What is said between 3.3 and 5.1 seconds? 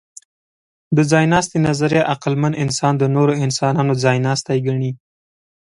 انسانانو ځایناستی ګڼي.